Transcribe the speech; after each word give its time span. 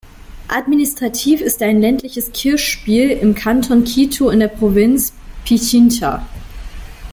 Administrativ 0.47 1.41
ist 1.41 1.61
er 1.61 1.67
ein 1.67 1.79
ländliches 1.79 2.31
Kirchspiel 2.31 3.11
im 3.11 3.35
Kanton 3.35 3.83
Quito 3.83 4.31
in 4.31 4.39
der 4.39 4.47
Provinz 4.47 5.13
Pichincha. 5.45 6.25